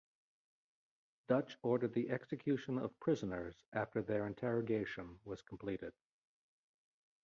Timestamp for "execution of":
2.09-2.99